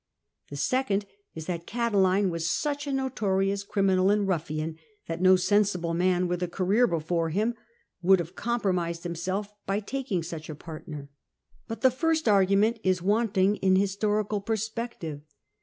The 0.49 0.55
second 0.55 1.05
is 1.35 1.45
that 1.45 1.67
Catiline 1.67 2.31
was 2.31 2.49
such 2.49 2.87
a 2.87 2.91
notorious 2.91 3.61
criminal 3.63 4.09
and 4.09 4.27
ruffian, 4.27 4.79
that 5.07 5.21
no 5.21 5.35
sensible 5.35 5.93
man, 5.93 6.27
with 6.27 6.41
a 6.41 6.47
career 6.47 6.87
before 6.87 7.29
him, 7.29 7.53
would 8.01 8.17
have 8.17 8.35
compromised 8.35 9.03
himself 9.03 9.53
by 9.67 9.79
taking 9.79 10.23
such 10.23 10.49
a 10.49 10.55
partner. 10.55 11.11
But 11.67 11.81
the 11.81 11.91
first 11.91 12.27
argument 12.27 12.79
is 12.83 13.03
wanting 13.03 13.57
in 13.57 13.75
historical 13.75 14.41
perspective. 14.41 15.21